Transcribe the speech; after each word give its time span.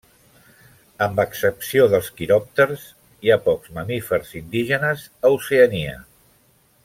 Amb 1.05 1.19
excepció 1.23 1.83
dels 1.91 2.07
quiròpters, 2.21 2.87
hi 3.27 3.31
ha 3.35 3.39
pocs 3.49 3.75
mamífers 3.77 4.33
indígenes 4.41 5.05
a 5.29 5.33
Oceania. 5.37 5.97